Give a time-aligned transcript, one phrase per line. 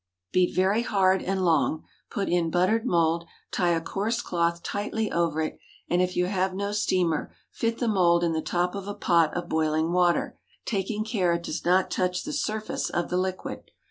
[0.31, 5.41] Beat very hard and long, put in buttered mould, tie a coarse cloth tightly over
[5.41, 5.59] it,
[5.91, 9.31] and if you have no steamer, fit the mould in the top of a pot
[9.37, 13.69] of boiling water, taking care it does not touch the surface of the liquid.